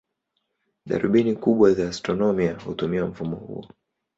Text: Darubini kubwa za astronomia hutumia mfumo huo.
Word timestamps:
Darubini 0.85 1.35
kubwa 1.35 1.73
za 1.73 1.89
astronomia 1.89 2.55
hutumia 2.59 3.05
mfumo 3.05 3.35
huo. 3.37 3.67